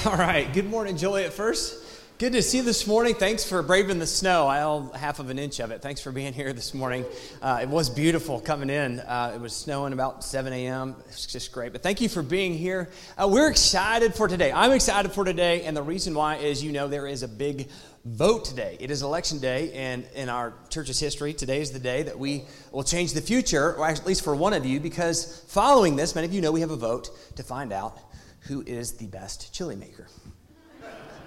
[0.06, 0.50] All right.
[0.50, 1.84] Good morning, Joliet First.
[2.16, 3.14] Good to see you this morning.
[3.14, 4.46] Thanks for braving the snow.
[4.46, 5.82] I held half of an inch of it.
[5.82, 7.04] Thanks for being here this morning.
[7.42, 9.00] Uh, it was beautiful coming in.
[9.00, 10.96] Uh, it was snowing about 7 a.m.
[11.08, 11.72] It's just great.
[11.72, 12.88] But thank you for being here.
[13.18, 14.50] Uh, we're excited for today.
[14.50, 17.68] I'm excited for today, and the reason why is you know there is a big
[18.06, 18.78] vote today.
[18.80, 22.44] It is election day, and in our church's history, today is the day that we
[22.72, 26.26] will change the future, or at least for one of you, because following this, many
[26.26, 27.98] of you know we have a vote to find out
[28.42, 30.06] who is the best chili maker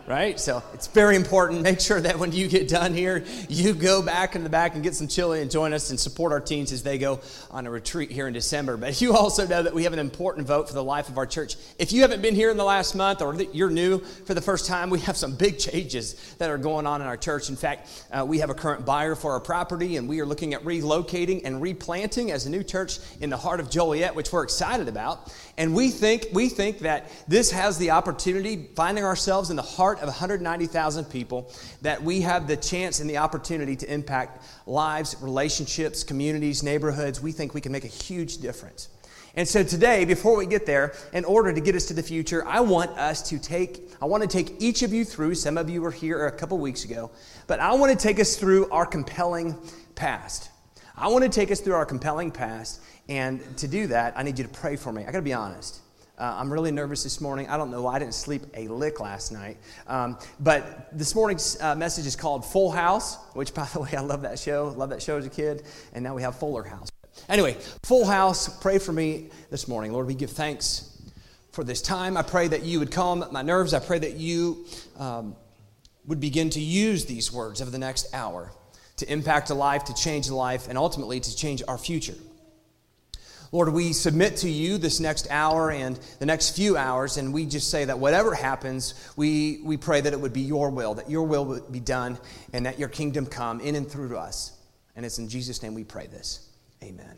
[0.08, 0.40] right?
[0.40, 1.62] So it's very important.
[1.62, 4.84] Make sure that when you get done here, you go back in the back and
[4.84, 7.72] get some chili and join us and support our teens as they go on a
[7.72, 8.76] retreat here in December.
[8.76, 11.26] But you also know that we have an important vote for the life of our
[11.26, 11.56] church.
[11.80, 14.66] If you haven't been here in the last month or you're new for the first
[14.66, 17.50] time, we have some big changes that are going on in our church.
[17.50, 20.54] In fact, uh, we have a current buyer for our property and we are looking
[20.54, 24.44] at relocating and replanting as a new church in the heart of Joliet, which we're
[24.44, 25.34] excited about.
[25.58, 29.92] And we think we think that this has the opportunity, finding ourselves in the heart
[29.99, 36.03] of 190,000 people that we have the chance and the opportunity to impact lives, relationships,
[36.03, 37.22] communities, neighborhoods.
[37.22, 38.89] We think we can make a huge difference.
[39.35, 42.45] And so today, before we get there, in order to get us to the future,
[42.47, 45.72] I want us to take, I want to take each of you through, some of
[45.72, 47.09] you were here a couple weeks ago,
[47.47, 49.57] but I want to take us through our compelling
[49.95, 50.52] past.
[50.95, 54.38] I want to take us through our compelling past, and to do that, I need
[54.38, 55.02] you to pray for me.
[55.02, 55.80] I got to be honest.
[56.17, 57.47] Uh, I'm really nervous this morning.
[57.50, 59.58] I don't know why I didn't sleep a lick last night.
[59.88, 64.01] Um, but this morning's uh, message is called Full House, which, by the way, I
[64.01, 64.74] love that show.
[64.78, 65.63] Love that show as a kid.
[65.94, 66.90] And now we have Fuller House.
[67.29, 69.91] Anyway, Full House, pray for me this morning.
[69.91, 71.01] Lord, we give thanks
[71.51, 72.16] for this time.
[72.16, 73.74] I pray that you would calm my nerves.
[73.74, 74.66] I pray that you
[74.97, 75.35] um,
[76.06, 78.51] would begin to use these words over the next hour
[78.97, 82.16] to impact a life, to change a life, and ultimately to change our future.
[83.53, 87.46] Lord, we submit to you this next hour and the next few hours, and we
[87.46, 91.08] just say that whatever happens, we, we pray that it would be your will, that
[91.08, 92.18] your will would be done,
[92.52, 94.58] and that your kingdom come in and through us.
[94.96, 96.50] And it's in Jesus' name we pray this.
[96.84, 97.16] Amen.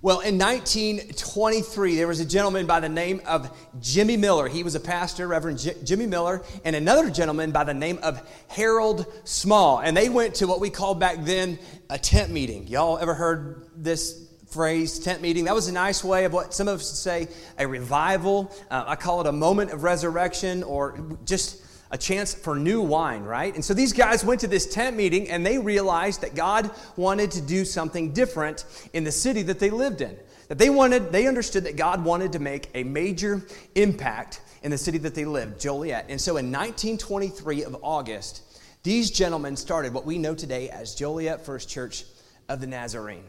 [0.00, 3.50] Well, in 1923, there was a gentleman by the name of
[3.80, 4.46] Jimmy Miller.
[4.46, 8.22] He was a pastor, Reverend J- Jimmy Miller, and another gentleman by the name of
[8.46, 9.80] Harold Small.
[9.80, 11.58] And they went to what we called back then
[11.90, 12.68] a tent meeting.
[12.68, 15.44] Y'all ever heard this phrase, tent meeting.
[15.44, 17.28] That was a nice way of what some of us say
[17.58, 18.50] a revival.
[18.70, 23.22] Uh, I call it a moment of resurrection or just a chance for new wine,
[23.22, 23.54] right?
[23.54, 27.30] And so these guys went to this tent meeting and they realized that God wanted
[27.32, 30.16] to do something different in the city that they lived in.
[30.48, 33.42] That they wanted, they understood that God wanted to make a major
[33.74, 36.06] impact in the city that they lived, Joliet.
[36.08, 38.42] And so in 1923 of August,
[38.82, 42.04] these gentlemen started what we know today as Joliet First Church
[42.48, 43.24] of the Nazarene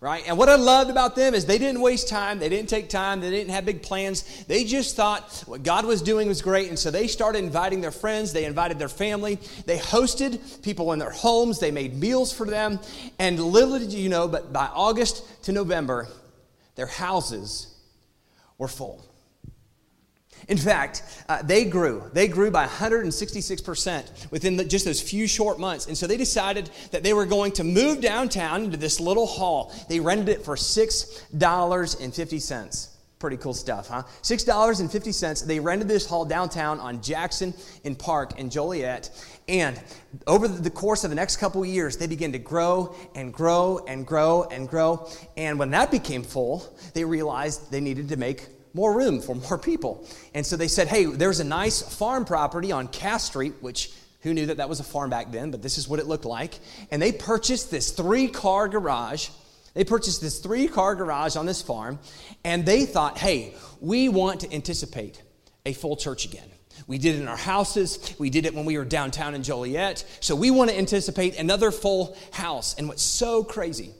[0.00, 0.24] right?
[0.26, 3.20] And what I loved about them is they didn't waste time, they didn't take time,
[3.20, 4.44] they didn't have big plans.
[4.44, 6.68] They just thought what God was doing was great.
[6.68, 10.98] And so they started inviting their friends, they invited their family, they hosted people in
[10.98, 12.80] their homes, they made meals for them.
[13.18, 16.08] And little did you know, but by August to November,
[16.74, 17.74] their houses
[18.58, 19.04] were full.
[20.48, 22.02] In fact, uh, they grew.
[22.12, 25.86] They grew by 166% within the, just those few short months.
[25.86, 29.74] And so they decided that they were going to move downtown into this little hall.
[29.88, 32.88] They rented it for $6.50.
[33.20, 34.02] Pretty cool stuff, huh?
[34.22, 35.46] $6.50.
[35.46, 39.10] They rented this hall downtown on Jackson and Park in Joliet.
[39.48, 39.80] And
[40.26, 44.06] over the course of the next couple years, they began to grow and grow and
[44.06, 45.08] grow and grow.
[45.38, 49.56] And when that became full, they realized they needed to make more room for more
[49.56, 50.06] people.
[50.34, 54.34] And so they said, hey, there's a nice farm property on Cass Street, which who
[54.34, 56.58] knew that that was a farm back then, but this is what it looked like.
[56.90, 59.28] And they purchased this three car garage.
[59.74, 61.98] They purchased this three car garage on this farm,
[62.42, 65.22] and they thought, hey, we want to anticipate
[65.66, 66.48] a full church again.
[66.86, 68.14] We did it in our houses.
[68.18, 70.04] We did it when we were downtown in Joliet.
[70.20, 72.74] So we want to anticipate another full house.
[72.78, 73.90] And what's so crazy,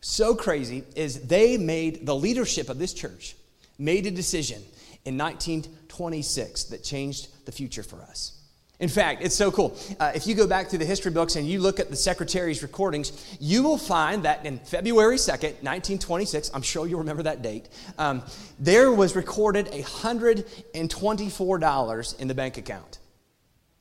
[0.00, 3.36] so crazy, is they made the leadership of this church
[3.78, 4.62] made a decision
[5.04, 8.38] in 1926 that changed the future for us.
[8.80, 9.76] In fact, it's so cool.
[9.98, 12.62] Uh, if you go back through the history books and you look at the secretary's
[12.62, 17.68] recordings, you will find that in February 2nd, 1926, I'm sure you'll remember that date,
[17.98, 18.22] um,
[18.60, 23.00] there was recorded $124 in the bank account.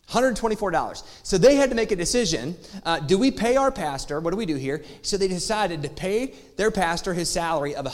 [0.09, 1.03] $124.
[1.21, 2.55] So they had to make a decision.
[2.83, 4.19] Uh, do we pay our pastor?
[4.19, 4.83] What do we do here?
[5.03, 7.85] So they decided to pay their pastor his salary of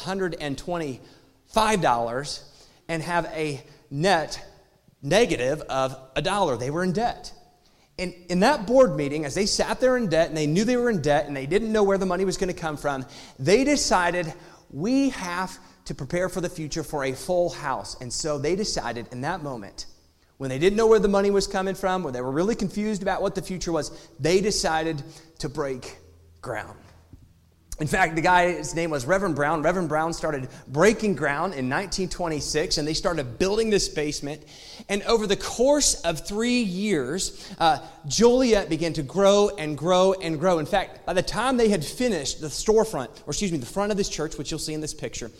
[1.53, 2.43] $125
[2.87, 4.43] and have a net
[5.01, 6.57] negative of a dollar.
[6.57, 7.33] They were in debt.
[7.99, 10.77] And in that board meeting, as they sat there in debt and they knew they
[10.77, 13.05] were in debt and they didn't know where the money was going to come from,
[13.37, 14.33] they decided
[14.71, 17.95] we have to prepare for the future for a full house.
[18.01, 19.85] And so they decided in that moment
[20.37, 23.03] when they didn't know where the money was coming from, when they were really confused
[23.03, 25.03] about what the future was, they decided
[25.39, 25.97] to break
[26.41, 26.77] ground.
[27.79, 29.63] In fact, the guy's name was Reverend Brown.
[29.63, 34.43] Reverend Brown started breaking ground in 1926, and they started building this basement.
[34.89, 40.39] And over the course of three years, uh, Joliet began to grow and grow and
[40.39, 40.59] grow.
[40.59, 43.91] In fact, by the time they had finished the storefront, or excuse me, the front
[43.91, 45.31] of this church, which you'll see in this picture,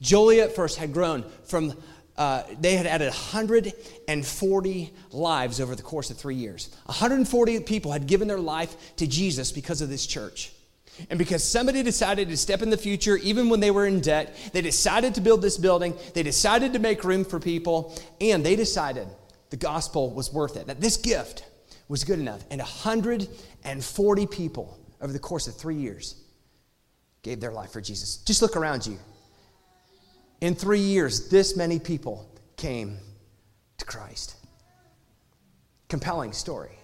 [0.00, 1.74] Joliet first had grown from
[2.16, 6.68] uh, they had added 140 lives over the course of three years.
[6.84, 10.52] 140 people had given their life to Jesus because of this church.
[11.08, 14.36] And because somebody decided to step in the future, even when they were in debt,
[14.52, 18.56] they decided to build this building, they decided to make room for people, and they
[18.56, 19.08] decided
[19.50, 21.44] the gospel was worth it, that this gift
[21.88, 22.44] was good enough.
[22.50, 26.16] And 140 people over the course of three years
[27.22, 28.18] gave their life for Jesus.
[28.18, 28.98] Just look around you.
[30.40, 32.98] In three years, this many people came
[33.78, 34.36] to Christ.
[35.88, 36.79] Compelling story.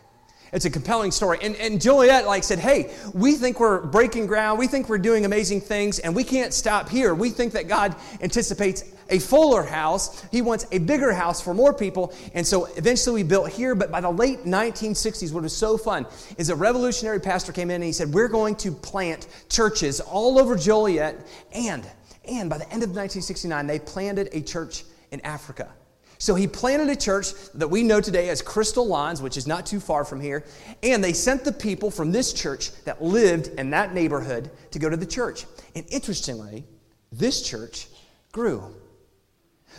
[0.56, 1.38] It's a compelling story.
[1.43, 4.58] And, and Joliet like said, hey, we think we're breaking ground.
[4.58, 7.14] We think we're doing amazing things, and we can't stop here.
[7.14, 10.25] We think that God anticipates a fuller house.
[10.32, 12.12] He wants a bigger house for more people.
[12.32, 13.75] And so eventually we built here.
[13.75, 16.06] But by the late 1960s, what was so fun
[16.38, 20.38] is a revolutionary pastor came in and he said, we're going to plant churches all
[20.38, 21.87] over Joliet and
[22.29, 25.73] and by the end of 1969, they planted a church in Africa.
[26.18, 29.66] So he planted a church that we know today as Crystal Lawns, which is not
[29.66, 30.44] too far from here.
[30.82, 34.88] And they sent the people from this church that lived in that neighborhood to go
[34.88, 35.44] to the church.
[35.74, 36.64] And interestingly,
[37.12, 37.88] this church
[38.32, 38.74] grew.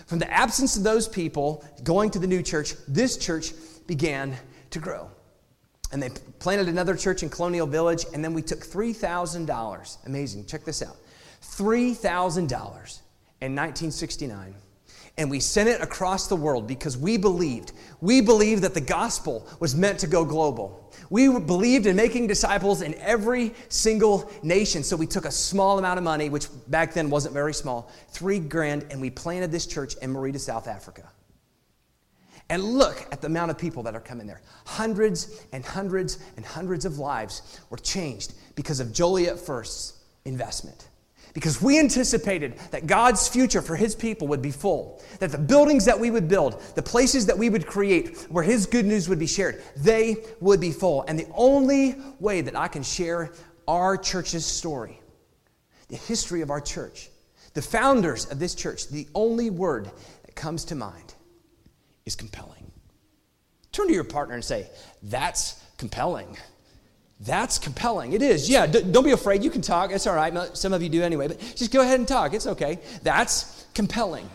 [0.06, 3.52] From the absence of those people going to the new church, this church
[3.88, 4.36] began
[4.70, 5.10] to grow.
[5.92, 10.06] And they planted another church in Colonial Village, and then we took $3,000.
[10.06, 10.46] Amazing.
[10.46, 10.98] Check this out.
[11.42, 12.42] $3,000
[13.42, 14.54] in 1969
[15.18, 17.72] and we sent it across the world because we believed.
[18.02, 20.94] We believed that the gospel was meant to go global.
[21.10, 24.84] We believed in making disciples in every single nation.
[24.84, 28.40] So we took a small amount of money, which back then wasn't very small, three
[28.40, 31.10] grand, and we planted this church in Marita, South Africa.
[32.50, 34.42] And look at the amount of people that are coming there.
[34.66, 40.87] Hundreds and hundreds and hundreds of lives were changed because of Joliet First's investment
[41.38, 45.86] because we anticipated that God's future for His people would be full, that the buildings
[45.86, 49.20] that we would build, the places that we would create where His good news would
[49.20, 51.06] be shared, they would be full.
[51.08, 53.34] And the only way that I can share
[53.68, 55.00] our church's story,
[55.90, 57.12] the history of our church,
[57.54, 59.92] the founders of this church, the only word
[60.26, 61.14] that comes to mind
[62.08, 62.72] is compelling.
[63.72, 64.72] Turn to your partner and say,
[65.04, 66.36] That's compelling.
[67.20, 68.14] That's compelling.
[68.14, 68.50] It is.
[68.50, 69.44] Yeah, don't be afraid.
[69.44, 69.92] You can talk.
[69.92, 70.34] It's all right.
[70.56, 72.34] Some of you do anyway, but just go ahead and talk.
[72.34, 72.80] It's okay.
[73.02, 74.30] That's compelling.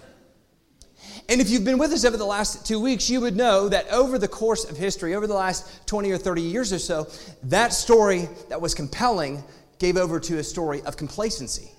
[1.28, 3.88] And if you've been with us over the last two weeks, you would know that
[3.88, 7.06] over the course of history, over the last 20 or 30 years or so,
[7.44, 9.44] that story that was compelling
[9.78, 11.70] gave over to a story of complacency.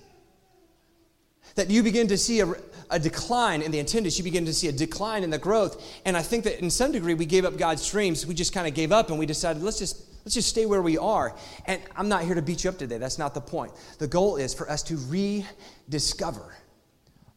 [1.56, 2.52] That you begin to see a,
[2.90, 5.84] a decline in the attendance, you begin to see a decline in the growth.
[6.06, 8.26] And I think that in some degree we gave up God's dreams.
[8.26, 10.82] We just kind of gave up and we decided, let's just Let's just stay where
[10.82, 11.36] we are.
[11.66, 12.98] And I'm not here to beat you up today.
[12.98, 13.72] That's not the point.
[13.98, 16.54] The goal is for us to rediscover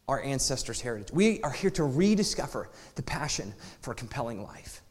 [0.08, 1.12] our ancestors' heritage.
[1.12, 3.52] We are here to rediscover the passion
[3.82, 4.82] for a compelling life.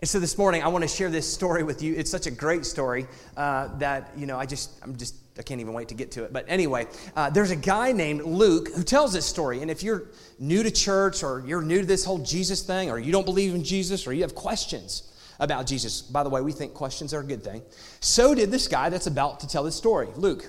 [0.00, 1.94] And so this morning, I want to share this story with you.
[1.94, 5.60] It's such a great story uh, that, you know, I just, I'm just, I can't
[5.60, 6.32] even wait to get to it.
[6.32, 6.86] But anyway,
[7.16, 9.60] uh, there's a guy named Luke who tells this story.
[9.60, 10.04] And if you're
[10.38, 13.54] new to church or you're new to this whole Jesus thing or you don't believe
[13.54, 15.09] in Jesus or you have questions,
[15.40, 16.02] about Jesus.
[16.02, 17.62] By the way, we think questions are a good thing.
[18.00, 20.44] So did this guy that's about to tell this story, Luke.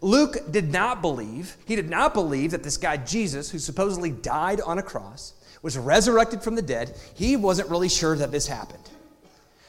[0.00, 4.60] Luke did not believe, he did not believe that this guy Jesus, who supposedly died
[4.60, 6.96] on a cross, was resurrected from the dead.
[7.14, 8.88] He wasn't really sure that this happened.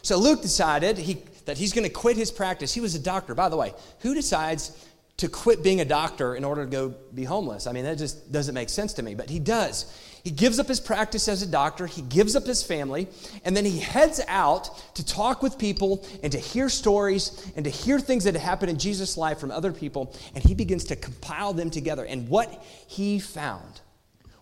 [0.04, 2.74] So Luke decided he, that he's going to quit his practice.
[2.74, 3.34] He was a doctor.
[3.34, 4.86] By the way, who decides
[5.20, 7.68] to quit being a doctor in order to go be homeless.
[7.68, 9.94] I mean, that just doesn't make sense to me, but he does.
[10.24, 13.08] He gives up his practice as a doctor, he gives up his family,
[13.46, 17.72] and then he heads out to talk with people and to hear stories and to
[17.72, 20.96] hear things that had happened in Jesus' life from other people, and he begins to
[20.96, 22.06] compile them together.
[22.06, 23.82] And what he found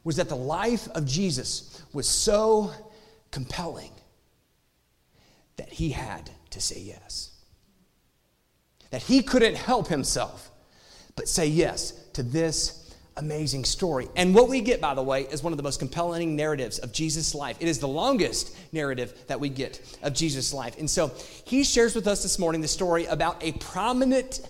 [0.03, 2.72] was that the life of Jesus was so
[3.31, 3.91] compelling
[5.57, 7.31] that he had to say yes.
[8.91, 10.51] That he couldn't help himself
[11.15, 12.76] but say yes to this
[13.17, 14.07] amazing story.
[14.15, 16.91] And what we get, by the way, is one of the most compelling narratives of
[16.93, 17.57] Jesus' life.
[17.59, 20.77] It is the longest narrative that we get of Jesus' life.
[20.77, 21.12] And so
[21.45, 24.47] he shares with us this morning the story about a prominent,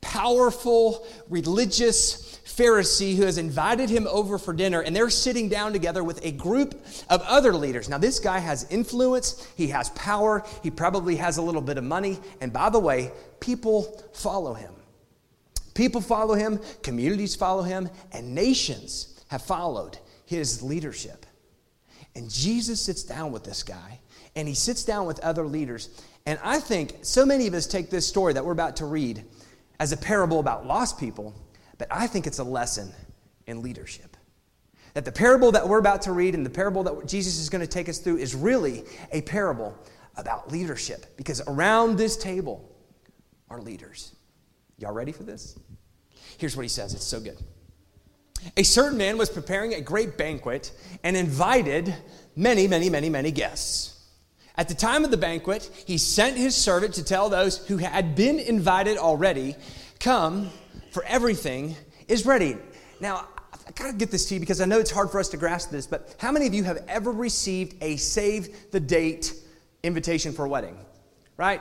[0.00, 6.04] powerful, religious Pharisee who has invited him over for dinner, and they're sitting down together
[6.04, 6.74] with a group
[7.08, 7.88] of other leaders.
[7.88, 11.84] Now, this guy has influence, he has power, he probably has a little bit of
[11.84, 14.74] money, and by the way, people follow him.
[15.74, 21.26] People follow him, communities follow him, and nations have followed his leadership.
[22.14, 24.00] And Jesus sits down with this guy,
[24.34, 26.02] and he sits down with other leaders.
[26.26, 29.24] And I think so many of us take this story that we're about to read
[29.78, 31.34] as a parable about lost people,
[31.78, 32.92] but I think it's a lesson
[33.46, 34.16] in leadership.
[34.94, 37.60] That the parable that we're about to read and the parable that Jesus is going
[37.60, 39.76] to take us through is really a parable
[40.16, 42.68] about leadership, because around this table
[43.48, 44.14] are leaders.
[44.80, 45.58] Y'all ready for this?
[46.38, 47.38] Here's what he says it's so good.
[48.56, 50.72] A certain man was preparing a great banquet
[51.04, 51.94] and invited
[52.34, 53.98] many, many, many, many guests.
[54.56, 58.16] At the time of the banquet, he sent his servant to tell those who had
[58.16, 59.54] been invited already,
[60.00, 60.50] Come,
[60.92, 61.76] for everything
[62.08, 62.56] is ready.
[63.00, 65.36] Now, I gotta get this to you because I know it's hard for us to
[65.36, 69.34] grasp this, but how many of you have ever received a save the date
[69.82, 70.78] invitation for a wedding?
[71.36, 71.60] Right?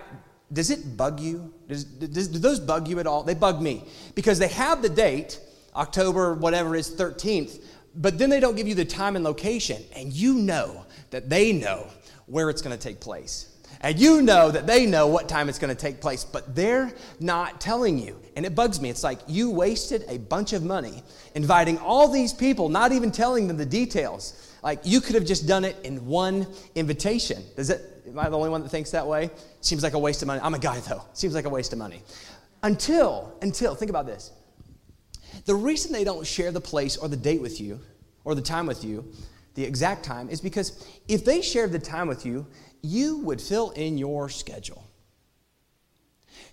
[0.52, 1.54] Does it bug you?
[1.68, 3.24] Does, does, do those bug you at all?
[3.24, 3.84] They bug me
[4.16, 5.40] because they have the date,
[5.76, 7.62] October, whatever is 13th,
[7.96, 9.84] but then they don't give you the time and location.
[9.96, 11.88] And you know that they know
[12.26, 13.56] where it's going to take place.
[13.82, 16.92] And you know that they know what time it's going to take place, but they're
[17.20, 18.20] not telling you.
[18.36, 18.90] And it bugs me.
[18.90, 21.04] It's like you wasted a bunch of money
[21.34, 24.54] inviting all these people, not even telling them the details.
[24.64, 27.42] Like you could have just done it in one invitation.
[27.56, 29.30] Does it Am I the only one that thinks that way?
[29.62, 30.42] Seems like a waste of money.
[30.44, 31.04] I'm a guy though.
[31.14, 32.02] Seems like a waste of money.
[32.64, 34.32] Until, until, think about this.
[35.46, 37.80] The reason they don't share the place or the date with you
[38.24, 39.06] or the time with you,
[39.56, 42.46] the exact time, is because if they shared the time with you,
[42.82, 44.86] you would fill in your schedule.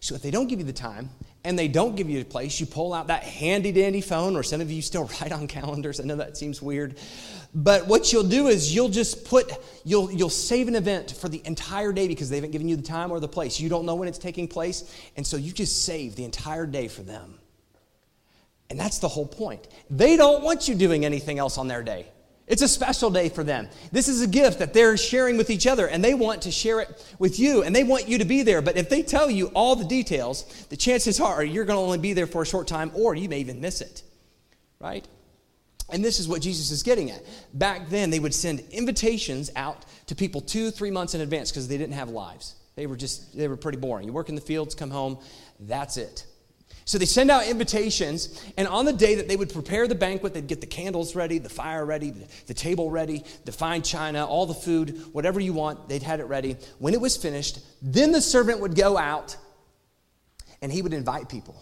[0.00, 1.10] So if they don't give you the time
[1.46, 4.42] and they don't give you a place, you pull out that handy dandy phone, or
[4.42, 6.00] some of you still write on calendars.
[6.00, 6.98] I know that seems weird.
[7.54, 9.52] But what you'll do is you'll just put,
[9.84, 12.82] you'll, you'll save an event for the entire day because they haven't given you the
[12.82, 13.60] time or the place.
[13.60, 14.92] You don't know when it's taking place.
[15.16, 17.38] And so you just save the entire day for them.
[18.68, 19.68] And that's the whole point.
[19.88, 22.08] They don't want you doing anything else on their day.
[22.46, 23.68] It's a special day for them.
[23.90, 26.80] This is a gift that they're sharing with each other, and they want to share
[26.80, 28.62] it with you, and they want you to be there.
[28.62, 31.98] But if they tell you all the details, the chances are you're going to only
[31.98, 34.04] be there for a short time, or you may even miss it,
[34.78, 35.06] right?
[35.90, 37.22] And this is what Jesus is getting at.
[37.52, 41.66] Back then, they would send invitations out to people two, three months in advance because
[41.66, 42.54] they didn't have lives.
[42.76, 44.06] They were just, they were pretty boring.
[44.06, 45.18] You work in the fields, come home,
[45.58, 46.26] that's it.
[46.86, 50.34] So they send out invitations, and on the day that they would prepare the banquet,
[50.34, 52.14] they'd get the candles ready, the fire ready,
[52.46, 56.26] the, table ready, the fine china, all the food, whatever you want, they'd had it
[56.26, 56.56] ready.
[56.78, 59.36] When it was finished, then the servant would go out
[60.62, 61.60] and he would invite people.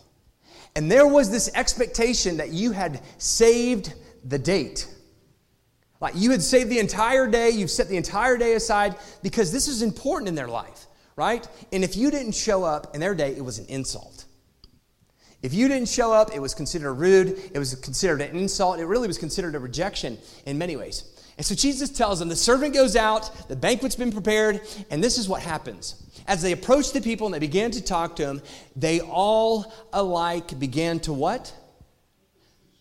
[0.76, 3.94] And there was this expectation that you had saved
[4.26, 4.86] the date.
[6.02, 9.68] Like you had saved the entire day, you've set the entire day aside because this
[9.68, 11.48] is important in their life, right?
[11.72, 14.23] And if you didn't show up in their day, it was an insult.
[15.44, 18.86] If you didn't show up, it was considered rude, it was considered an insult, it
[18.86, 21.04] really was considered a rejection in many ways.
[21.36, 25.18] And so Jesus tells them the servant goes out, the banquet's been prepared, and this
[25.18, 26.02] is what happens.
[26.26, 28.42] As they approached the people and they began to talk to him,
[28.74, 31.54] they all alike began to what?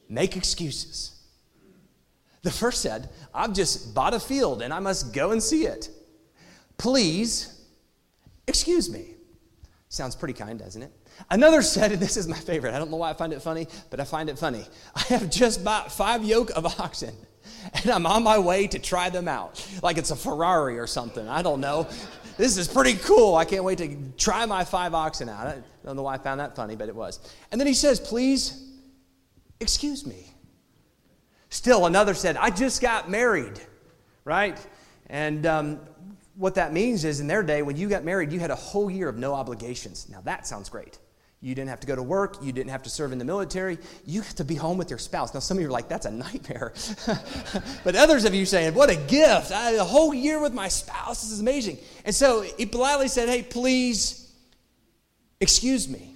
[0.08, 1.22] Make excuses.
[2.44, 5.90] The first said, I've just bought a field and I must go and see it.
[6.78, 7.62] Please,
[8.48, 9.16] excuse me.
[9.90, 10.94] Sounds pretty kind, doesn't it?
[11.30, 13.68] Another said, and this is my favorite, I don't know why I find it funny,
[13.90, 14.66] but I find it funny.
[14.96, 17.16] I have just bought five yoke of oxen,
[17.74, 19.66] and I'm on my way to try them out.
[19.82, 21.28] Like it's a Ferrari or something.
[21.28, 21.88] I don't know.
[22.36, 23.36] This is pretty cool.
[23.36, 25.46] I can't wait to try my five oxen out.
[25.46, 27.20] I don't know why I found that funny, but it was.
[27.52, 28.72] And then he says, Please,
[29.60, 30.34] excuse me.
[31.50, 33.62] Still, another said, I just got married,
[34.26, 34.58] right?
[35.12, 35.80] And um,
[36.36, 38.90] what that means is in their day, when you got married, you had a whole
[38.90, 40.10] year of no obligations.
[40.10, 40.98] Now that sounds great.
[41.44, 42.38] You didn't have to go to work.
[42.42, 43.78] You didn't have to serve in the military.
[44.06, 45.34] You have to be home with your spouse.
[45.34, 46.72] Now, some of you are like, that's a nightmare.
[47.84, 49.52] but others of you saying, what a gift.
[49.52, 51.22] I had a whole year with my spouse.
[51.22, 51.80] This is amazing.
[52.06, 54.32] And so he politely said, hey, please
[55.42, 56.16] excuse me.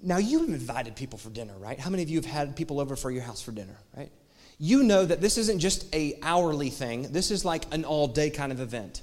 [0.00, 1.80] Now, you've invited people for dinner, right?
[1.80, 4.12] How many of you have had people over for your house for dinner, right?
[4.56, 7.10] You know that this isn't just a hourly thing.
[7.10, 9.02] This is like an all day kind of event.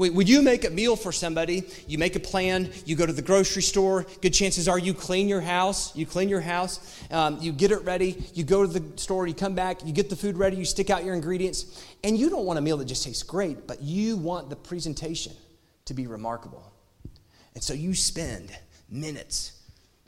[0.00, 3.20] When you make a meal for somebody, you make a plan, you go to the
[3.20, 7.52] grocery store, good chances are you clean your house, you clean your house, um, you
[7.52, 10.38] get it ready, you go to the store, you come back, you get the food
[10.38, 13.22] ready, you stick out your ingredients, and you don't want a meal that just tastes
[13.22, 15.34] great, but you want the presentation
[15.84, 16.72] to be remarkable.
[17.52, 18.56] And so you spend
[18.88, 19.52] minutes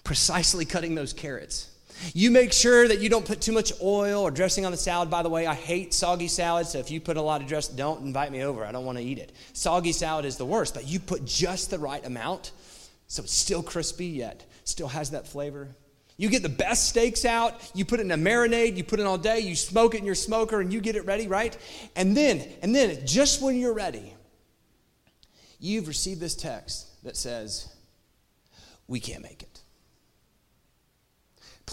[0.04, 1.68] precisely cutting those carrots
[2.14, 5.10] you make sure that you don't put too much oil or dressing on the salad.
[5.10, 7.68] By the way, I hate soggy salad, so if you put a lot of dress,
[7.68, 8.64] don't invite me over.
[8.64, 9.32] I don't want to eat it.
[9.52, 12.52] Soggy salad is the worst, but you put just the right amount
[13.12, 15.68] so it's still crispy yet still has that flavor.
[16.16, 19.06] You get the best steaks out, you put it in a marinade, you put it
[19.06, 21.54] all day, you smoke it in your smoker and you get it ready, right?
[21.96, 24.14] And then, and then just when you're ready,
[25.58, 27.68] you've received this text that says,
[28.86, 29.51] "We can't make it."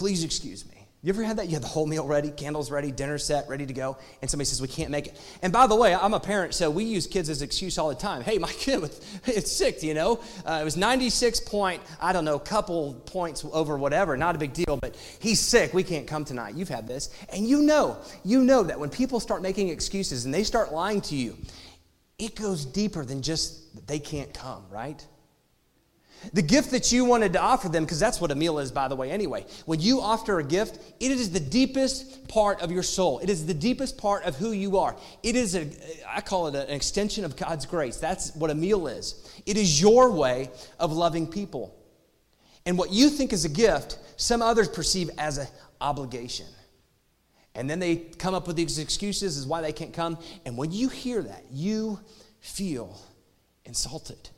[0.00, 0.88] Please excuse me.
[1.02, 1.48] You ever had that?
[1.48, 4.46] You had the whole meal ready, candles ready, dinner set, ready to go, and somebody
[4.46, 5.20] says, We can't make it.
[5.42, 7.94] And by the way, I'm a parent, so we use kids as excuse all the
[7.94, 8.22] time.
[8.22, 8.82] Hey, my kid,
[9.26, 10.20] it's sick, you know?
[10.46, 14.54] Uh, it was 96 point, I don't know, couple points over whatever, not a big
[14.54, 15.74] deal, but he's sick.
[15.74, 16.54] We can't come tonight.
[16.54, 17.10] You've had this.
[17.28, 21.02] And you know, you know that when people start making excuses and they start lying
[21.02, 21.36] to you,
[22.18, 25.06] it goes deeper than just they can't come, right?
[26.34, 28.88] The gift that you wanted to offer them, because that's what a meal is, by
[28.88, 29.46] the way, anyway.
[29.64, 33.18] When you offer a gift, it is the deepest part of your soul.
[33.20, 34.96] It is the deepest part of who you are.
[35.22, 35.68] It is, a,
[36.06, 37.96] I call it an extension of God's grace.
[37.96, 39.30] That's what a meal is.
[39.46, 41.74] It is your way of loving people.
[42.66, 45.48] And what you think is a gift, some others perceive as an
[45.80, 46.46] obligation.
[47.54, 50.18] And then they come up with these excuses as why they can't come.
[50.44, 51.98] And when you hear that, you
[52.40, 53.00] feel
[53.64, 54.30] insulted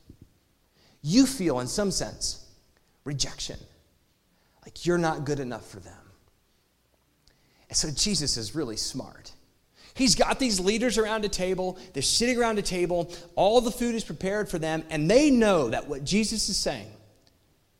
[1.03, 2.47] you feel, in some sense,
[3.05, 3.59] rejection.
[4.65, 5.95] Like you're not good enough for them.
[7.69, 9.33] And so Jesus is really smart.
[9.95, 11.79] He's got these leaders around a table.
[11.93, 13.13] They're sitting around a table.
[13.35, 14.85] All the food is prepared for them.
[14.91, 16.91] And they know that what Jesus is saying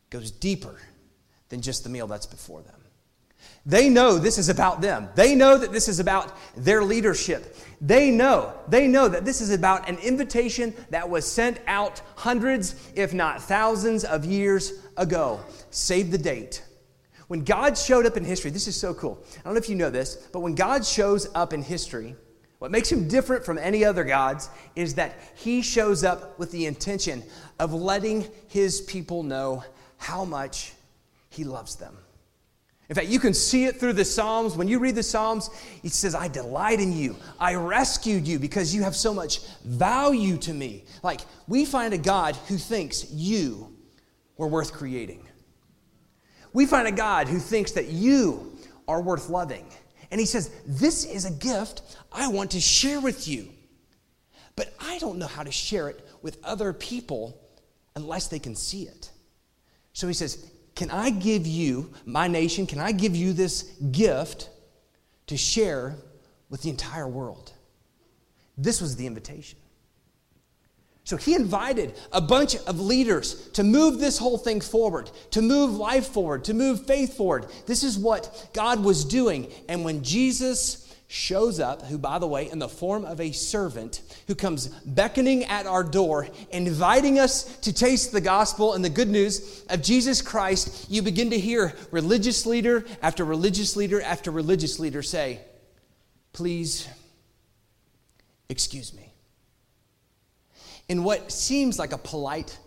[0.09, 0.75] goes deeper
[1.49, 2.82] than just the meal that's before them.
[3.65, 5.07] They know this is about them.
[5.15, 7.55] They know that this is about their leadership.
[7.79, 12.75] They know, they know that this is about an invitation that was sent out hundreds,
[12.95, 15.39] if not thousands, of years ago.
[15.69, 16.63] Save the date.
[17.27, 19.23] When God showed up in history, this is so cool.
[19.39, 22.15] I don't know if you know this, but when God shows up in history,
[22.59, 26.65] what makes him different from any other gods is that he shows up with the
[26.65, 27.23] intention
[27.59, 29.63] of letting his people know
[29.97, 30.73] how much
[31.29, 31.97] he loves them.
[32.93, 34.55] In fact, you can see it through the Psalms.
[34.55, 35.49] When you read the Psalms,
[35.81, 37.15] it says, I delight in you.
[37.39, 40.85] I rescued you because you have so much value to me.
[41.01, 43.75] Like, we find a God who thinks you
[44.37, 45.27] were worth creating.
[46.53, 48.55] We find a God who thinks that you
[48.87, 49.65] are worth loving.
[50.11, 53.49] And he says, This is a gift I want to share with you.
[54.55, 57.41] But I don't know how to share it with other people
[57.95, 59.09] unless they can see it.
[59.93, 64.49] So he says, can I give you, my nation, can I give you this gift
[65.27, 65.95] to share
[66.49, 67.53] with the entire world?
[68.57, 69.59] This was the invitation.
[71.05, 75.75] So he invited a bunch of leaders to move this whole thing forward, to move
[75.75, 77.47] life forward, to move faith forward.
[77.65, 79.51] This is what God was doing.
[79.67, 84.01] And when Jesus shows up, who, by the way, in the form of a servant,
[84.27, 89.09] who comes beckoning at our door, inviting us to taste the gospel and the good
[89.09, 94.79] news of Jesus Christ, you begin to hear religious leader after religious leader after religious
[94.79, 95.39] leader say,
[96.31, 96.87] Please
[98.49, 99.13] excuse me.
[100.89, 102.57] In what seems like a polite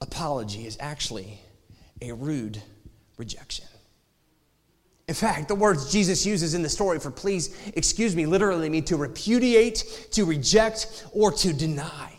[0.00, 1.40] apology is actually
[2.00, 2.62] a rude
[3.18, 3.66] rejection.
[5.10, 8.84] In fact, the words Jesus uses in the story for please excuse me literally mean
[8.84, 12.12] to repudiate, to reject, or to deny.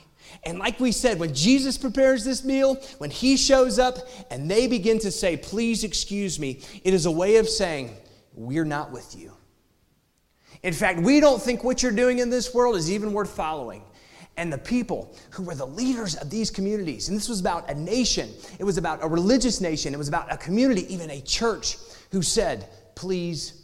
[0.44, 3.96] And like we said, when Jesus prepares this meal, when he shows up
[4.30, 7.96] and they begin to say, please excuse me, it is a way of saying,
[8.34, 9.32] we're not with you.
[10.62, 13.84] In fact, we don't think what you're doing in this world is even worth following.
[14.36, 17.74] And the people who were the leaders of these communities, and this was about a
[17.74, 21.78] nation, it was about a religious nation, it was about a community, even a church,
[22.12, 23.62] who said, please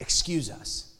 [0.00, 0.92] excuse us.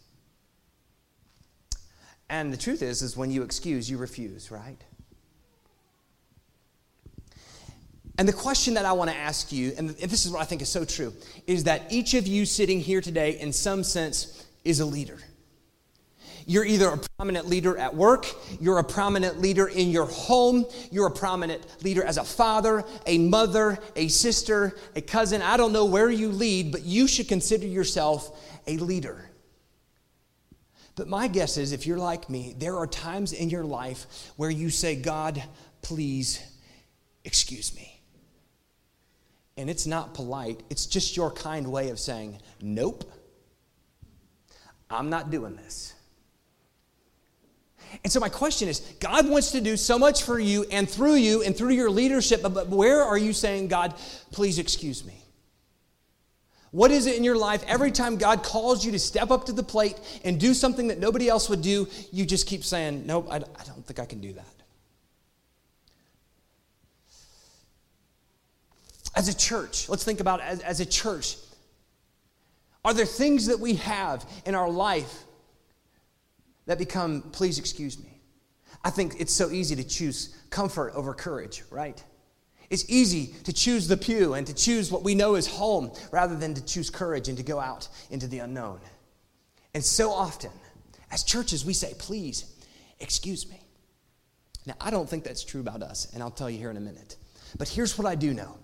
[2.28, 4.82] And the truth is, is when you excuse, you refuse, right?
[8.18, 10.62] And the question that I want to ask you, and this is what I think
[10.62, 11.12] is so true,
[11.46, 15.18] is that each of you sitting here today, in some sense, is a leader.
[16.48, 18.26] You're either a prominent leader at work,
[18.60, 23.18] you're a prominent leader in your home, you're a prominent leader as a father, a
[23.18, 25.42] mother, a sister, a cousin.
[25.42, 28.30] I don't know where you lead, but you should consider yourself
[28.68, 29.28] a leader.
[30.94, 34.48] But my guess is if you're like me, there are times in your life where
[34.48, 35.42] you say, God,
[35.82, 36.40] please
[37.24, 38.00] excuse me.
[39.56, 43.10] And it's not polite, it's just your kind way of saying, Nope,
[44.88, 45.95] I'm not doing this.
[48.02, 51.14] And so, my question is God wants to do so much for you and through
[51.14, 53.94] you and through your leadership, but where are you saying, God,
[54.32, 55.22] please excuse me?
[56.72, 59.52] What is it in your life every time God calls you to step up to
[59.52, 63.28] the plate and do something that nobody else would do, you just keep saying, Nope,
[63.30, 64.44] I don't think I can do that?
[69.14, 71.38] As a church, let's think about as, as a church.
[72.84, 75.24] Are there things that we have in our life
[76.66, 78.20] that become, please excuse me?
[78.84, 82.02] I think it's so easy to choose comfort over courage, right?
[82.68, 86.36] It's easy to choose the pew and to choose what we know is home rather
[86.36, 88.80] than to choose courage and to go out into the unknown.
[89.74, 90.50] And so often,
[91.10, 92.52] as churches, we say, please,
[92.98, 93.60] excuse me.
[94.66, 96.80] Now, I don't think that's true about us, and I'll tell you here in a
[96.80, 97.16] minute.
[97.56, 98.58] But here's what I do know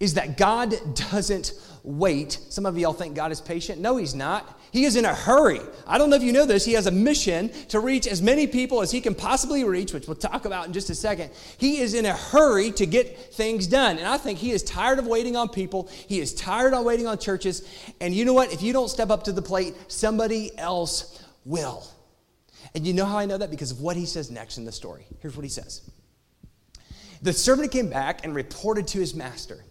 [0.00, 0.74] is that God
[1.10, 1.52] doesn't
[1.82, 2.38] wait.
[2.48, 3.80] Some of y'all think God is patient.
[3.80, 4.60] No, He's not.
[4.72, 5.60] He is in a hurry.
[5.86, 6.64] I don't know if you know this.
[6.64, 10.08] He has a mission to reach as many people as He can possibly reach, which
[10.08, 11.30] we'll talk about in just a second.
[11.58, 13.98] He is in a hurry to get things done.
[13.98, 15.88] And I think He is tired of waiting on people.
[16.08, 17.68] He is tired of waiting on churches.
[18.00, 18.52] And you know what?
[18.52, 21.86] If you don't step up to the plate, somebody else will.
[22.74, 23.50] And you know how I know that?
[23.50, 25.06] Because of what He says next in the story.
[25.20, 25.88] Here's what He says.
[27.24, 29.64] The servant came back and reported to his master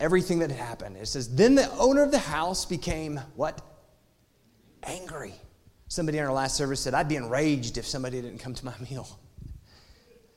[0.00, 0.96] everything that had happened.
[0.96, 3.60] It says, Then the owner of the house became what?
[4.82, 5.34] Angry.
[5.88, 8.74] Somebody in our last service said, I'd be enraged if somebody didn't come to my
[8.90, 9.18] meal.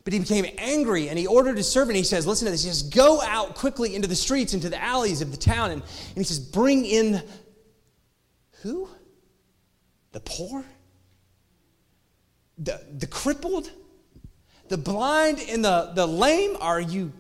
[0.04, 1.95] But he became angry and he ordered his servant.
[1.98, 2.63] He says, Listen to this.
[2.63, 5.72] He says, Go out quickly into the streets, into the alleys of the town.
[5.72, 7.22] And, and he says, Bring in
[8.63, 8.89] who?
[10.12, 10.65] The poor?
[12.58, 13.72] The, the crippled?
[14.69, 16.58] The blind and the, the lame?
[16.60, 17.12] Are you,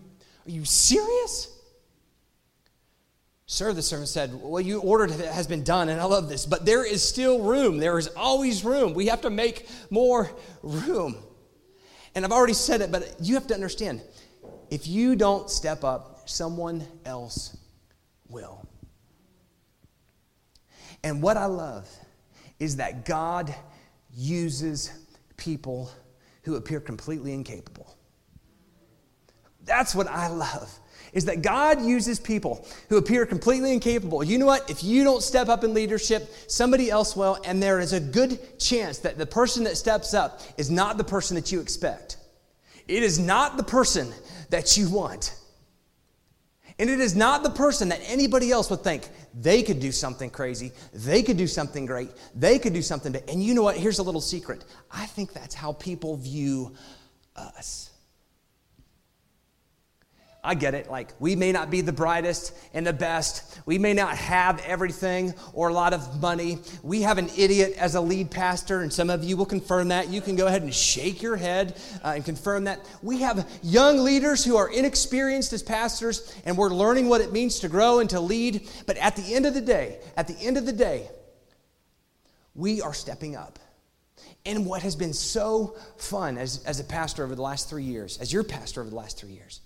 [0.47, 1.58] are you serious?
[3.51, 6.45] Sir, the servant said, What you ordered it has been done, and I love this,
[6.45, 7.79] but there is still room.
[7.79, 8.93] There is always room.
[8.93, 10.29] We have to make more
[10.61, 11.17] room.
[12.13, 14.03] And I've already said it, but you have to understand
[14.69, 17.57] if you don't step up, someone else
[18.29, 18.63] will.
[21.03, 21.89] And what I love
[22.59, 23.55] is that God
[24.13, 24.91] uses
[25.37, 25.89] people
[26.43, 27.97] who appear completely incapable.
[29.69, 30.77] That's what I love
[31.13, 34.23] is that God uses people who appear completely incapable.
[34.23, 34.69] You know what?
[34.69, 38.59] If you don't step up in leadership, somebody else will, and there is a good
[38.59, 42.17] chance that the person that steps up is not the person that you expect.
[42.87, 44.13] It is not the person
[44.49, 45.35] that you want.
[46.77, 50.29] And it is not the person that anybody else would think they could do something
[50.29, 53.15] crazy, they could do something great, they could do something.
[53.27, 53.75] And you know what?
[53.75, 54.63] Here's a little secret.
[54.89, 56.73] I think that's how people view
[57.35, 57.88] us.
[60.49, 60.89] I get it.
[60.89, 63.59] Like, we may not be the brightest and the best.
[63.67, 66.57] We may not have everything or a lot of money.
[66.81, 70.09] We have an idiot as a lead pastor, and some of you will confirm that.
[70.09, 72.79] You can go ahead and shake your head uh, and confirm that.
[73.03, 77.59] We have young leaders who are inexperienced as pastors, and we're learning what it means
[77.59, 78.67] to grow and to lead.
[78.87, 81.11] But at the end of the day, at the end of the day,
[82.55, 83.59] we are stepping up.
[84.47, 88.17] And what has been so fun as, as a pastor over the last three years,
[88.17, 89.61] as your pastor over the last three years,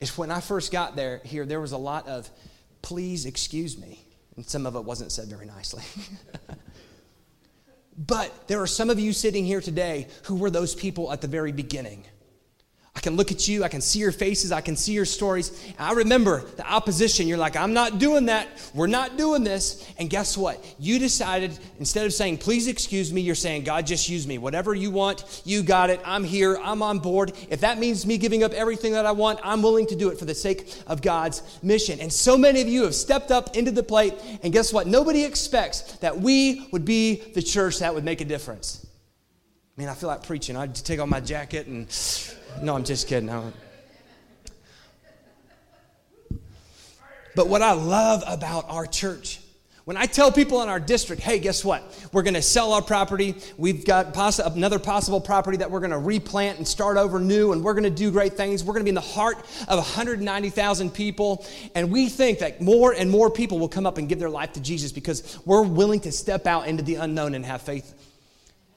[0.00, 2.28] is when I first got there here, there was a lot of
[2.82, 4.04] please excuse me.
[4.36, 5.82] And some of it wasn't said very nicely.
[7.98, 11.26] but there are some of you sitting here today who were those people at the
[11.26, 12.04] very beginning
[12.98, 15.52] I can look at you, I can see your faces, I can see your stories.
[15.78, 17.28] I remember the opposition.
[17.28, 18.48] You're like, I'm not doing that.
[18.74, 19.88] We're not doing this.
[20.00, 20.64] And guess what?
[20.80, 24.38] You decided, instead of saying, please excuse me, you're saying, God, just use me.
[24.38, 26.00] Whatever you want, you got it.
[26.04, 26.58] I'm here.
[26.60, 27.34] I'm on board.
[27.48, 30.18] If that means me giving up everything that I want, I'm willing to do it
[30.18, 32.00] for the sake of God's mission.
[32.00, 34.14] And so many of you have stepped up into the plate.
[34.42, 34.88] And guess what?
[34.88, 38.87] Nobody expects that we would be the church that would make a difference.
[39.78, 40.56] Man, I feel like preaching.
[40.56, 41.86] I'd take off my jacket and
[42.60, 43.30] no, I'm just kidding.
[47.36, 49.38] But what I love about our church,
[49.84, 52.08] When I tell people in our district, hey, guess what?
[52.12, 53.36] We're going to sell our property.
[53.56, 57.52] We've got poss- another possible property that we're going to replant and start over new,
[57.52, 58.64] and we're going to do great things.
[58.64, 59.38] We're going to be in the heart
[59.68, 61.46] of 190,000 people.
[61.76, 64.54] And we think that more and more people will come up and give their life
[64.54, 67.94] to Jesus because we're willing to step out into the unknown and have faith.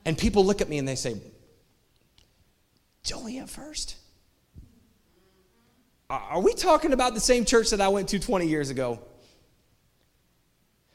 [0.06, 1.16] And people look at me and they say,
[3.04, 3.96] Joliet first?
[6.10, 9.00] Are we talking about the same church that I went to 20 years ago?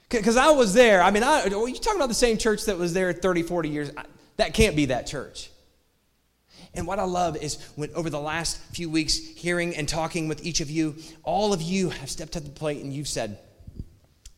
[0.08, 1.02] Because I was there.
[1.02, 3.68] I mean, I, are you talking about the same church that was there 30, 40
[3.68, 3.90] years?
[4.36, 5.50] That can't be that church.
[6.74, 10.44] And what I love is when over the last few weeks, hearing and talking with
[10.44, 13.38] each of you, all of you have stepped to the plate and you've said,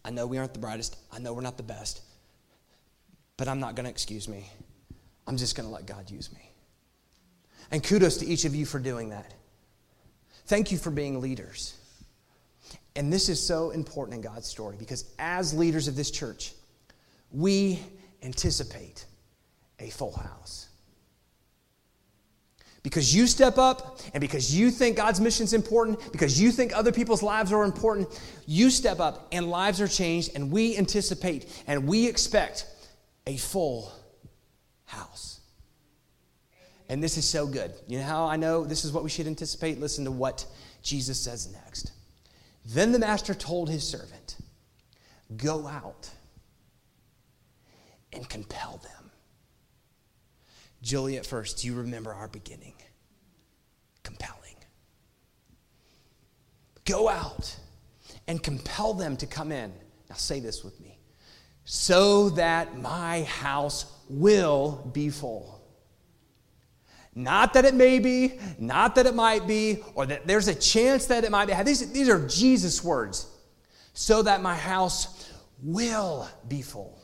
[0.04, 0.96] I know we aren't the brightest.
[1.12, 2.00] I know we're not the best.
[3.38, 4.51] But I'm not going to excuse me.
[5.27, 6.53] I'm just going to let God use me.
[7.70, 9.33] And kudos to each of you for doing that.
[10.46, 11.74] Thank you for being leaders.
[12.96, 16.53] And this is so important in God's story because as leaders of this church,
[17.31, 17.79] we
[18.22, 19.05] anticipate
[19.79, 20.68] a full house.
[22.83, 26.74] Because you step up and because you think God's mission is important, because you think
[26.74, 28.09] other people's lives are important,
[28.46, 32.66] you step up and lives are changed, and we anticipate and we expect
[33.28, 33.92] a full
[34.86, 35.40] house.
[36.88, 37.72] And this is so good.
[37.86, 39.78] You know how I know this is what we should anticipate?
[39.78, 40.46] Listen to what
[40.82, 41.92] Jesus says next.
[42.64, 44.38] Then the master told his servant,
[45.36, 46.08] Go out
[48.14, 49.10] and compel them.
[50.80, 52.72] Joliet, first, do you remember our beginning?
[54.04, 54.56] Compelling.
[56.86, 57.58] Go out
[58.26, 59.70] and compel them to come in.
[60.08, 60.97] Now, say this with me
[61.70, 65.61] so that my house will be full.
[67.14, 71.04] Not that it may be, not that it might be, or that there's a chance
[71.07, 71.52] that it might be.
[71.64, 73.26] These, these are Jesus' words.
[73.92, 75.31] So that my house
[75.62, 76.98] will be full.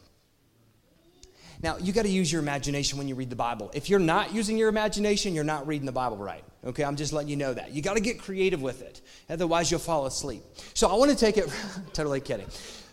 [1.62, 3.70] Now, you got to use your imagination when you read the Bible.
[3.74, 6.44] If you're not using your imagination, you're not reading the Bible right.
[6.64, 7.72] Okay, I'm just letting you know that.
[7.72, 9.02] You got to get creative with it.
[9.28, 10.42] Otherwise, you'll fall asleep.
[10.72, 11.52] So I want to take it,
[11.92, 12.46] totally kidding.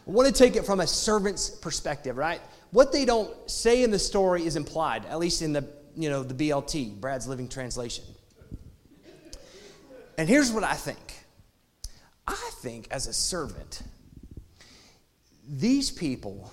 [0.07, 2.41] I want to take it from a servant's perspective, right?
[2.71, 6.23] What they don't say in the story is implied, at least in the you know,
[6.23, 8.05] the BLT, Brad's Living Translation.
[10.17, 11.25] And here's what I think
[12.27, 13.81] I think as a servant,
[15.47, 16.51] these people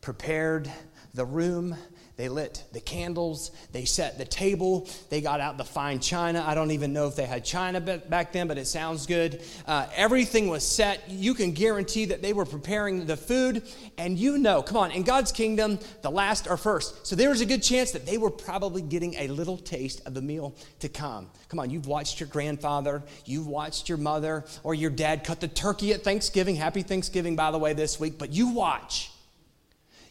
[0.00, 0.70] prepared
[1.14, 1.76] the room
[2.16, 6.44] they lit the candles, they set the table, they got out the fine china.
[6.46, 9.42] I don't even know if they had china back then, but it sounds good.
[9.66, 11.10] Uh, everything was set.
[11.10, 13.62] You can guarantee that they were preparing the food,
[13.98, 17.04] and you know, come on, in God's kingdom, the last are first.
[17.04, 20.14] So there was a good chance that they were probably getting a little taste of
[20.14, 21.28] the meal to come.
[21.48, 25.48] Come on, you've watched your grandfather, you've watched your mother or your dad cut the
[25.48, 26.54] turkey at Thanksgiving.
[26.54, 29.10] Happy Thanksgiving, by the way, this week, but you watch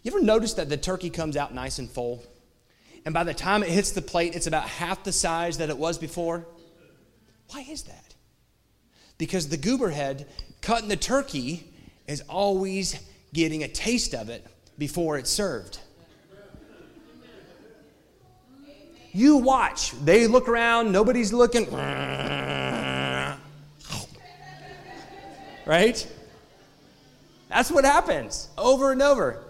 [0.03, 2.23] you ever notice that the turkey comes out nice and full?
[3.05, 5.77] And by the time it hits the plate, it's about half the size that it
[5.77, 6.45] was before?
[7.49, 8.15] Why is that?
[9.17, 10.27] Because the goober head
[10.61, 11.67] cutting the turkey
[12.07, 12.99] is always
[13.33, 14.45] getting a taste of it
[14.77, 15.79] before it's served.
[19.11, 19.91] You watch.
[20.03, 21.71] They look around, nobody's looking.
[25.65, 26.07] Right?
[27.47, 29.43] That's what happens over and over.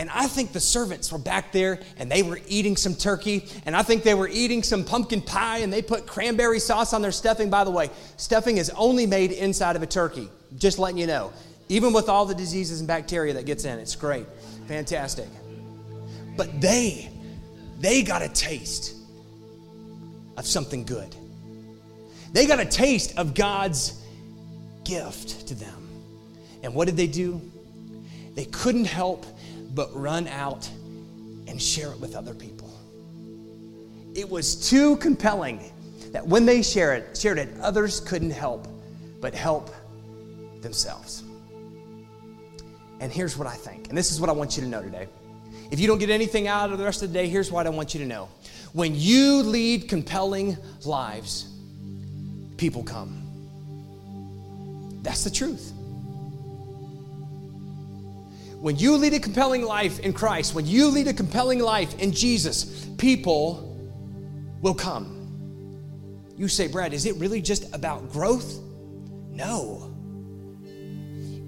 [0.00, 3.44] And I think the servants were back there and they were eating some turkey.
[3.66, 7.02] And I think they were eating some pumpkin pie and they put cranberry sauce on
[7.02, 7.50] their stuffing.
[7.50, 11.34] By the way, stuffing is only made inside of a turkey, just letting you know.
[11.68, 14.24] Even with all the diseases and bacteria that gets in, it's great.
[14.68, 15.28] Fantastic.
[16.34, 17.10] But they,
[17.78, 18.94] they got a taste
[20.38, 21.14] of something good.
[22.32, 24.02] They got a taste of God's
[24.82, 25.90] gift to them.
[26.62, 27.38] And what did they do?
[28.34, 29.26] They couldn't help
[29.74, 30.68] but run out
[31.46, 32.70] and share it with other people.
[34.14, 35.72] It was too compelling
[36.12, 38.66] that when they shared it, shared it, others couldn't help
[39.20, 39.70] but help
[40.62, 41.22] themselves.
[43.00, 45.08] And here's what I think, and this is what I want you to know today.
[45.70, 47.70] If you don't get anything out of the rest of the day, here's what I
[47.70, 48.28] want you to know.
[48.72, 51.48] When you lead compelling lives,
[52.56, 53.22] people come.
[55.02, 55.72] That's the truth.
[58.60, 62.12] When you lead a compelling life in Christ, when you lead a compelling life in
[62.12, 63.78] Jesus, people
[64.60, 65.16] will come.
[66.36, 68.60] You say, Brad, is it really just about growth?
[69.30, 69.94] No.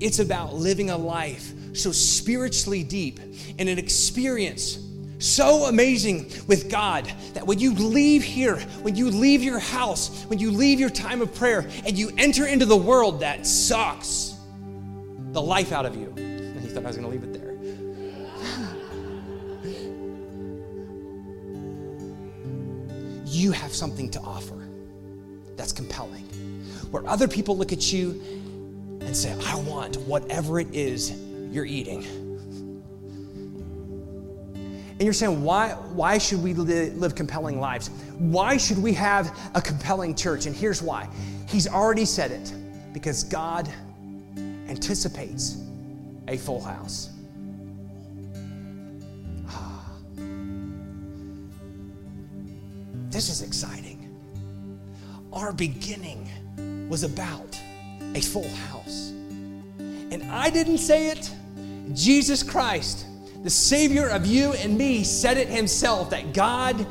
[0.01, 3.20] It's about living a life so spiritually deep
[3.59, 4.79] and an experience
[5.18, 10.38] so amazing with God that when you leave here, when you leave your house, when
[10.38, 14.35] you leave your time of prayer and you enter into the world that sucks,
[15.33, 16.32] the life out of you.
[16.73, 17.53] Thought I was going to leave it there.
[23.27, 24.69] you have something to offer
[25.57, 26.25] that's compelling.
[26.91, 28.21] Where other people look at you
[29.01, 31.13] and say, I want whatever it is
[31.51, 32.05] you're eating.
[34.55, 37.89] And you're saying, why, why should we live compelling lives?
[38.19, 40.47] Why should we have a compelling church?
[40.47, 41.09] And here's why
[41.49, 42.55] He's already said it
[42.93, 43.69] because God
[44.69, 45.62] anticipates
[46.29, 47.11] a full house.
[49.49, 49.85] Ah.
[53.11, 53.99] This is exciting.
[55.33, 56.29] Our beginning
[56.89, 57.59] was about
[58.15, 59.11] a full house.
[59.79, 61.31] And I didn't say it,
[61.95, 63.07] Jesus Christ,
[63.43, 66.87] the Savior of you and me, said it Himself that God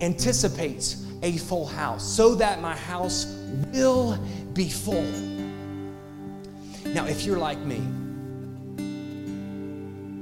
[0.00, 3.26] anticipates a full house so that my house
[3.72, 4.18] will
[4.52, 5.10] be full.
[6.84, 7.80] Now, if you're like me,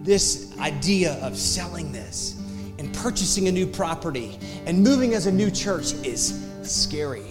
[0.03, 2.41] this idea of selling this
[2.79, 7.25] and purchasing a new property and moving as a new church is scary.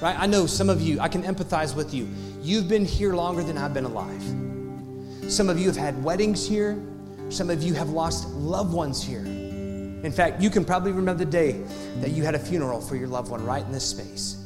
[0.00, 0.16] Right?
[0.18, 2.08] I know some of you, I can empathize with you.
[2.42, 4.22] You've been here longer than I've been alive.
[5.30, 6.80] Some of you have had weddings here.
[7.28, 9.24] Some of you have lost loved ones here.
[9.24, 11.52] In fact, you can probably remember the day
[12.00, 14.45] that you had a funeral for your loved one right in this space.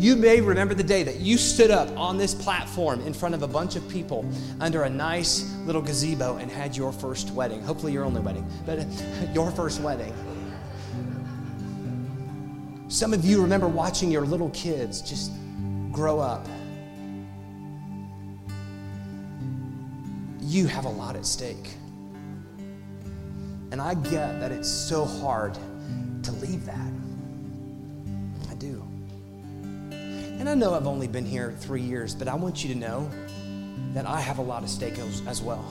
[0.00, 3.42] You may remember the day that you stood up on this platform in front of
[3.42, 4.24] a bunch of people
[4.58, 7.60] under a nice little gazebo and had your first wedding.
[7.60, 8.86] Hopefully, your only wedding, but
[9.34, 10.14] your first wedding.
[12.88, 15.32] Some of you remember watching your little kids just
[15.92, 16.46] grow up.
[20.40, 21.74] You have a lot at stake.
[23.70, 25.58] And I get that it's so hard
[26.22, 26.89] to leave that.
[30.40, 33.10] And I know I've only been here three years, but I want you to know
[33.92, 35.62] that I have a lot of stake as well.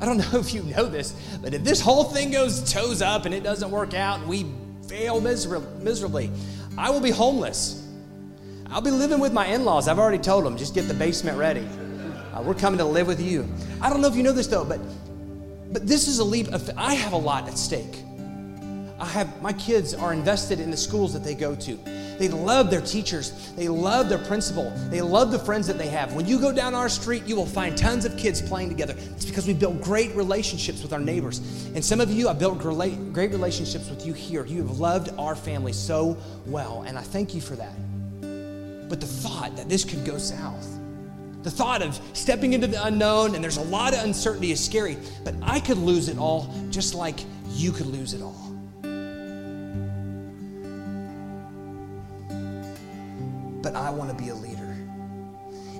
[0.00, 3.26] I don't know if you know this, but if this whole thing goes toes up
[3.26, 4.46] and it doesn't work out and we
[4.88, 6.30] fail miserably,
[6.78, 7.86] I will be homeless.
[8.70, 9.86] I'll be living with my in laws.
[9.86, 11.68] I've already told them, just get the basement ready.
[12.32, 13.46] Uh, we're coming to live with you.
[13.82, 14.80] I don't know if you know this though, but
[15.70, 18.04] but this is a leap of I have a lot at stake.
[19.00, 21.76] I have my kids are invested in the schools that they go to.
[22.18, 23.50] They love their teachers.
[23.56, 24.70] They love their principal.
[24.90, 26.12] They love the friends that they have.
[26.12, 28.94] When you go down our street, you will find tons of kids playing together.
[29.16, 31.38] It's because we built great relationships with our neighbors.
[31.74, 34.44] And some of you, I built great relationships with you here.
[34.44, 37.74] You have loved our family so well, and I thank you for that.
[38.90, 40.68] But the thought that this could go south,
[41.42, 44.98] the thought of stepping into the unknown and there's a lot of uncertainty is scary,
[45.24, 48.49] but I could lose it all just like you could lose it all.
[53.70, 54.76] But I want to be a leader.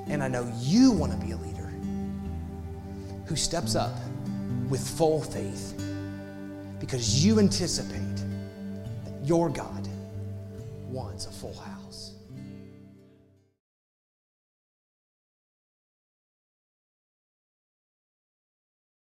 [0.07, 1.73] And I know you want to be a leader
[3.27, 3.97] who steps up
[4.69, 5.75] with full faith
[6.79, 8.17] because you anticipate
[9.05, 9.89] that your God
[10.89, 11.80] wants a full house.